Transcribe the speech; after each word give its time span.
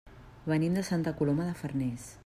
Venim 0.51 0.79
de 0.79 0.83
Santa 0.89 1.15
Coloma 1.21 1.47
de 1.51 1.55
Farners. 1.63 2.11